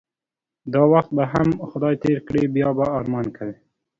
[0.73, 3.53] دا وخت به هم خدای تیر کړی بیا به ارمان کوی